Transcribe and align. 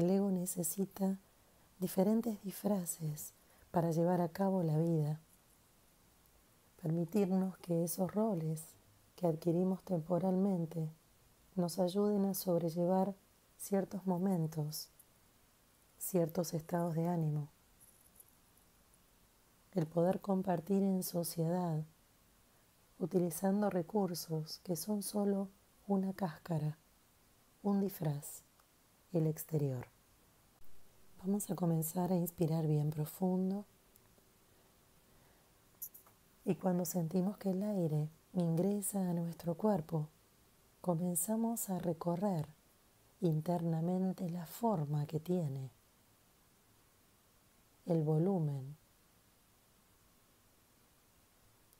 El 0.00 0.08
ego 0.08 0.30
necesita 0.30 1.18
diferentes 1.78 2.42
disfraces 2.42 3.34
para 3.70 3.90
llevar 3.90 4.22
a 4.22 4.30
cabo 4.30 4.62
la 4.62 4.78
vida, 4.78 5.20
permitirnos 6.80 7.58
que 7.58 7.84
esos 7.84 8.10
roles 8.14 8.64
que 9.14 9.26
adquirimos 9.26 9.82
temporalmente 9.82 10.88
nos 11.54 11.78
ayuden 11.78 12.24
a 12.24 12.32
sobrellevar 12.32 13.14
ciertos 13.58 14.06
momentos, 14.06 14.88
ciertos 15.98 16.54
estados 16.54 16.94
de 16.94 17.06
ánimo. 17.06 17.48
El 19.72 19.86
poder 19.86 20.22
compartir 20.22 20.82
en 20.82 21.02
sociedad, 21.02 21.84
utilizando 22.98 23.68
recursos 23.68 24.60
que 24.64 24.76
son 24.76 25.02
solo 25.02 25.50
una 25.86 26.14
cáscara, 26.14 26.78
un 27.62 27.80
disfraz, 27.80 28.44
el 29.12 29.26
exterior. 29.26 29.86
Vamos 31.22 31.50
a 31.50 31.54
comenzar 31.54 32.12
a 32.12 32.16
inspirar 32.16 32.66
bien 32.66 32.90
profundo 32.90 33.64
y 36.44 36.54
cuando 36.54 36.84
sentimos 36.84 37.36
que 37.36 37.50
el 37.50 37.62
aire 37.62 38.08
ingresa 38.32 39.10
a 39.10 39.12
nuestro 39.12 39.54
cuerpo, 39.54 40.08
comenzamos 40.80 41.68
a 41.68 41.78
recorrer 41.78 42.46
internamente 43.20 44.30
la 44.30 44.46
forma 44.46 45.06
que 45.06 45.20
tiene, 45.20 45.70
el 47.86 48.02
volumen, 48.02 48.76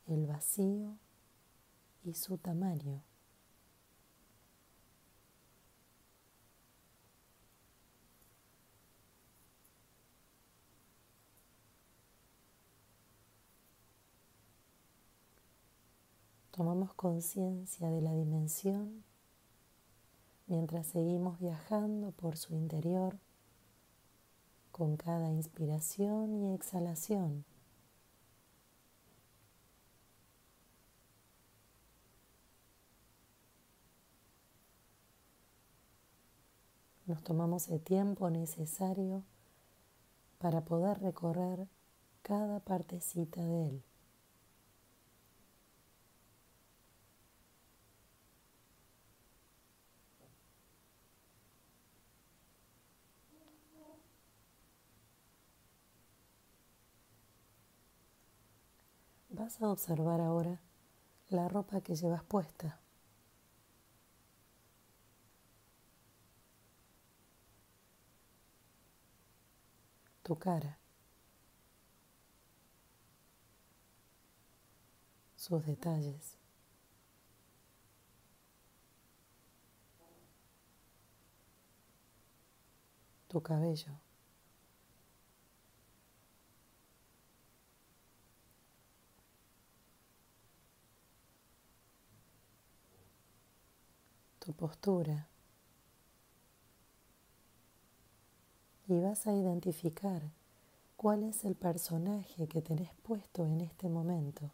el 0.07 0.27
vacío 0.27 0.99
y 2.05 2.15
su 2.15 2.37
tamaño. 2.37 3.03
Tomamos 16.61 16.93
conciencia 16.93 17.89
de 17.89 18.03
la 18.03 18.13
dimensión 18.13 19.03
mientras 20.47 20.89
seguimos 20.89 21.41
viajando 21.41 22.13
por 22.13 22.37
su 22.37 22.55
interior 22.55 23.19
con 24.71 24.99
cada 24.99 25.31
inspiración 25.31 26.35
y 26.35 26.53
exhalación. 26.53 27.47
Nos 37.07 37.25
tomamos 37.25 37.69
el 37.69 37.81
tiempo 37.81 38.29
necesario 38.29 39.25
para 40.37 40.61
poder 40.61 41.01
recorrer 41.01 41.69
cada 42.21 42.61
partecita 42.61 43.41
de 43.41 43.69
él. 43.69 43.90
Vas 59.41 59.63
a 59.63 59.71
observar 59.71 60.21
ahora 60.21 60.61
la 61.31 61.49
ropa 61.49 61.81
que 61.81 61.97
llevas 61.97 62.23
puesta. 62.23 62.79
Tu 70.23 70.39
cara. 70.39 70.79
Sus 75.37 75.65
detalles. 75.65 76.37
Tu 83.29 83.41
cabello. 83.41 84.10
Tu 94.41 94.53
postura 94.53 95.29
y 98.89 98.99
vas 98.99 99.29
a 99.29 99.33
identificar 99.33 100.33
cuál 100.97 101.23
es 101.23 101.45
el 101.45 101.55
personaje 101.55 102.49
que 102.49 102.61
tenés 102.61 102.91
puesto 103.03 103.45
en 103.45 103.61
este 103.61 103.89
momento. 103.89 104.51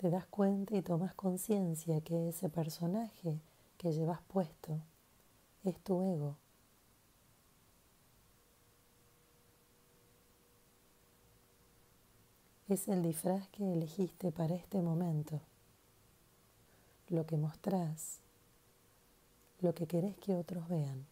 Te 0.00 0.08
das 0.08 0.26
cuenta 0.28 0.74
y 0.74 0.80
tomas 0.80 1.12
conciencia 1.12 2.00
que 2.00 2.30
ese 2.30 2.48
personaje 2.48 3.38
que 3.76 3.92
llevas 3.92 4.22
puesto 4.28 4.80
es 5.62 5.78
tu 5.80 6.02
ego. 6.02 6.38
Es 12.70 12.88
el 12.88 13.02
disfraz 13.02 13.46
que 13.48 13.74
elegiste 13.74 14.32
para 14.32 14.54
este 14.54 14.80
momento, 14.80 15.38
lo 17.10 17.26
que 17.26 17.36
mostrás, 17.36 18.20
lo 19.60 19.74
que 19.74 19.86
querés 19.86 20.16
que 20.16 20.34
otros 20.34 20.66
vean. 20.70 21.04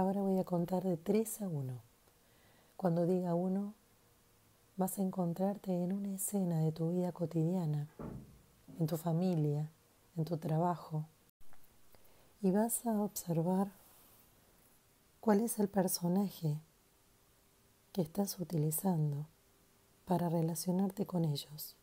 Ahora 0.00 0.22
voy 0.22 0.38
a 0.38 0.44
contar 0.44 0.82
de 0.82 0.96
3 0.96 1.42
a 1.42 1.48
1. 1.48 1.78
Cuando 2.78 3.04
diga 3.04 3.34
1, 3.34 3.74
vas 4.78 4.98
a 4.98 5.02
encontrarte 5.02 5.74
en 5.74 5.92
una 5.92 6.14
escena 6.14 6.60
de 6.60 6.72
tu 6.72 6.88
vida 6.88 7.12
cotidiana, 7.12 7.86
en 8.78 8.86
tu 8.86 8.96
familia, 8.96 9.70
en 10.16 10.24
tu 10.24 10.38
trabajo, 10.38 11.04
y 12.40 12.50
vas 12.50 12.86
a 12.86 12.98
observar 12.98 13.72
cuál 15.20 15.40
es 15.40 15.58
el 15.58 15.68
personaje 15.68 16.56
que 17.92 18.00
estás 18.00 18.40
utilizando 18.40 19.26
para 20.06 20.30
relacionarte 20.30 21.04
con 21.04 21.26
ellos. 21.26 21.76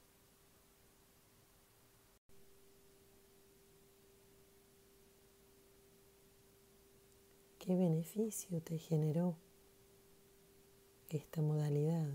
¿Qué 7.67 7.75
beneficio 7.75 8.61
te 8.61 8.77
generó 8.77 9.35
esta 11.09 11.41
modalidad? 11.41 12.07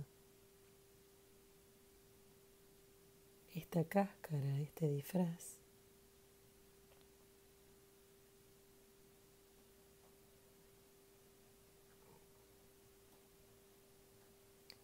Esta 3.54 3.84
cáscara, 3.84 4.60
este 4.62 4.88
disfraz. 4.88 5.58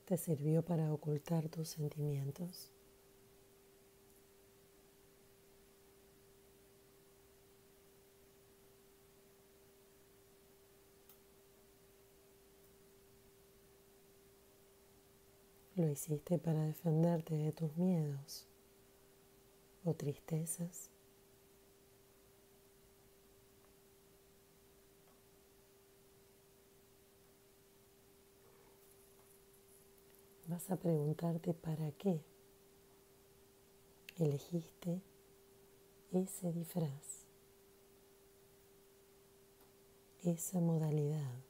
¿Te 0.04 0.18
sirvió 0.18 0.62
para 0.62 0.92
ocultar 0.92 1.48
tus 1.48 1.70
sentimientos? 1.70 2.77
Hiciste 15.90 16.38
para 16.38 16.66
defenderte 16.66 17.34
de 17.34 17.50
tus 17.50 17.74
miedos 17.78 18.46
o 19.84 19.94
tristezas. 19.94 20.90
Vas 30.46 30.70
a 30.70 30.76
preguntarte 30.76 31.54
para 31.54 31.90
qué 31.92 32.20
elegiste 34.18 35.00
ese 36.12 36.52
disfraz, 36.52 37.26
esa 40.22 40.60
modalidad. 40.60 41.47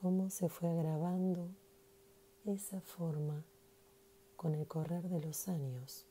Cómo 0.00 0.30
se 0.30 0.48
fue 0.48 0.68
agravando 0.68 1.48
esa 2.44 2.80
forma 2.80 3.44
con 4.36 4.54
el 4.54 4.66
correr 4.66 5.08
de 5.08 5.20
los 5.20 5.48
años. 5.48 6.06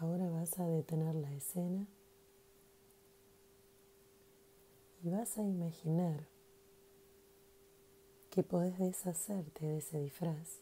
Ahora 0.00 0.27
vas 0.38 0.56
a 0.60 0.68
detener 0.68 1.16
la 1.16 1.34
escena 1.34 1.88
y 5.02 5.10
vas 5.10 5.36
a 5.36 5.42
imaginar 5.42 6.28
que 8.30 8.44
podés 8.44 8.78
deshacerte 8.78 9.66
de 9.66 9.78
ese 9.78 9.98
disfraz, 9.98 10.60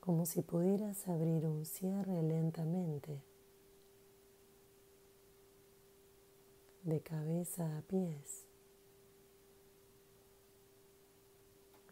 como 0.00 0.26
si 0.26 0.42
pudieras 0.42 1.08
abrir 1.08 1.46
un 1.46 1.64
cierre 1.64 2.22
lentamente, 2.22 3.22
de 6.82 7.00
cabeza 7.00 7.78
a 7.78 7.82
pies. 7.82 8.44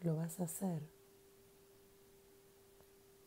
Lo 0.01 0.15
vas 0.15 0.39
a 0.39 0.43
hacer 0.43 0.83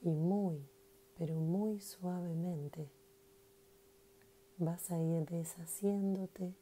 y 0.02 0.10
muy 0.10 0.71
pero 1.18 1.34
muy 1.34 1.80
suavemente 1.80 2.88
vas 4.58 4.90
a 4.90 5.00
ir 5.00 5.24
deshaciéndote 5.26 6.54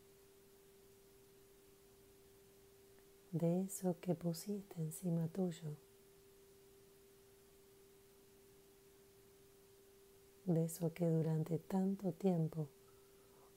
de 3.32 3.62
eso 3.62 3.96
que 4.00 4.14
pusiste 4.14 4.80
encima 4.80 5.28
tuyo, 5.28 5.76
de 10.46 10.64
eso 10.64 10.92
que 10.92 11.06
durante 11.06 11.58
tanto 11.58 12.12
tiempo 12.12 12.68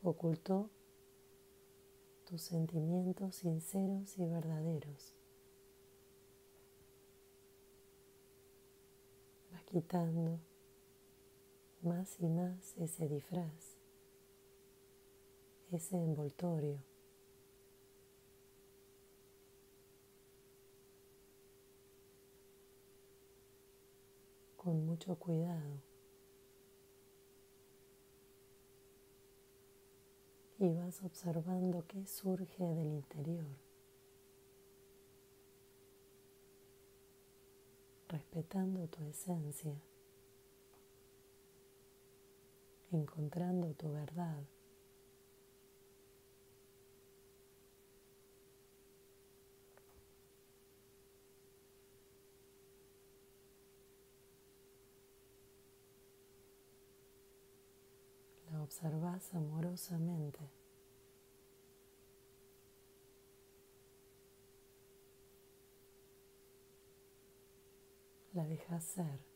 ocultó 0.04 0.70
tus 2.26 2.42
sentimientos 2.42 3.36
sinceros 3.36 4.18
y 4.18 4.26
verdaderos. 4.26 5.14
Vas 9.52 9.64
quitando 9.64 10.40
más 11.84 12.20
y 12.20 12.28
más 12.28 12.76
ese 12.78 13.08
disfraz, 13.08 13.78
ese 15.72 15.98
envoltorio. 15.98 16.80
con 24.64 24.86
mucho 24.86 25.16
cuidado 25.16 25.82
y 30.58 30.74
vas 30.74 31.04
observando 31.04 31.84
qué 31.86 32.06
surge 32.06 32.64
del 32.64 32.88
interior, 32.88 33.46
respetando 38.08 38.88
tu 38.88 39.04
esencia. 39.04 39.76
Encontrando 42.94 43.74
tu 43.74 43.92
verdad. 43.92 44.44
La 58.52 58.62
observas 58.62 59.34
amorosamente. 59.34 60.40
La 68.34 68.46
dejas 68.46 68.84
ser. 68.84 69.33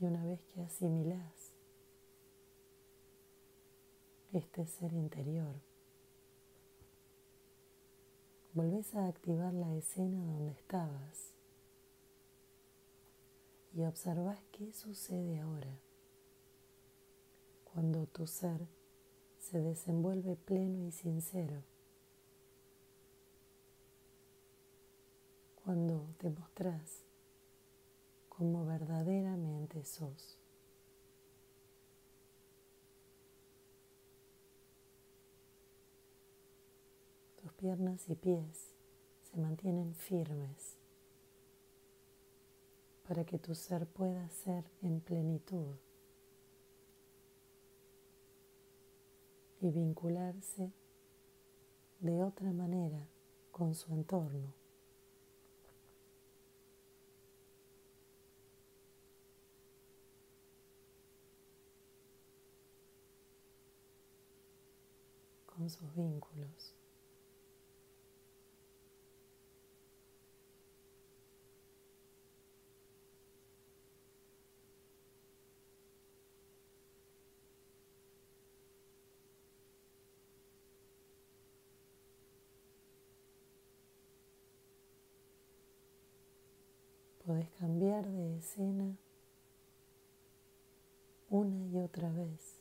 Y 0.00 0.06
una 0.06 0.24
vez 0.24 0.42
que 0.46 0.62
asimilás 0.62 1.52
este 4.32 4.66
ser 4.66 4.94
interior, 4.94 5.54
volvés 8.54 8.94
a 8.94 9.06
activar 9.06 9.52
la 9.52 9.74
escena 9.74 10.24
donde 10.24 10.52
estabas 10.52 11.34
y 13.74 13.84
observás 13.84 14.40
qué 14.52 14.72
sucede 14.72 15.38
ahora 15.40 15.78
cuando 17.72 18.06
tu 18.06 18.26
ser 18.26 18.66
se 19.38 19.60
desenvuelve 19.60 20.36
pleno 20.36 20.86
y 20.86 20.92
sincero, 20.92 21.62
cuando 25.64 26.06
te 26.18 26.30
mostrás 26.30 27.04
como 28.40 28.64
verdaderamente 28.64 29.84
sos. 29.84 30.38
Tus 37.36 37.52
piernas 37.52 38.08
y 38.08 38.14
pies 38.14 38.74
se 39.24 39.36
mantienen 39.36 39.94
firmes 39.94 40.78
para 43.06 43.26
que 43.26 43.38
tu 43.38 43.54
ser 43.54 43.86
pueda 43.86 44.26
ser 44.30 44.64
en 44.80 45.02
plenitud 45.02 45.76
y 49.60 49.70
vincularse 49.70 50.72
de 52.00 52.22
otra 52.22 52.54
manera 52.54 53.06
con 53.50 53.74
su 53.74 53.92
entorno. 53.92 54.59
Sus 65.70 65.94
vínculos. 65.94 66.74
Podés 87.24 87.50
cambiar 87.52 88.08
de 88.08 88.38
escena 88.38 88.96
una 91.28 91.64
y 91.66 91.78
otra 91.78 92.10
vez 92.10 92.59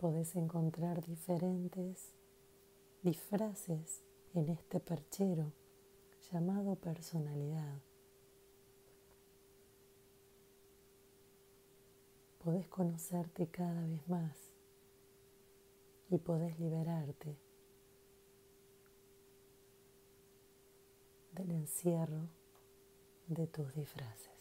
podés 0.00 0.34
encontrar 0.34 1.04
diferentes 1.04 2.14
disfraces 3.02 4.02
en 4.32 4.48
este 4.48 4.80
perchero 4.80 5.52
llamado 6.32 6.74
personalidad. 6.76 7.82
Podés 12.42 12.66
conocerte 12.68 13.48
cada 13.48 13.86
vez 13.86 14.08
más 14.08 14.38
y 16.08 16.16
podés 16.16 16.58
liberarte 16.58 17.36
del 21.32 21.50
encierro 21.50 22.30
de 23.26 23.46
tus 23.46 23.74
disfraces. 23.74 24.39